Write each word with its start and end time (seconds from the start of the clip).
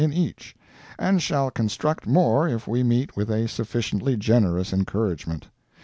in 0.01 0.11
each), 0.11 0.55
and 0.97 1.21
shall 1.21 1.51
construct 1.51 2.07
more 2.07 2.47
if 2.47 2.67
we 2.67 2.81
meet 2.81 3.15
with 3.15 3.29
a 3.29 3.47
sufficiently 3.47 4.17
generous 4.17 4.73
encouragement. 4.73 5.47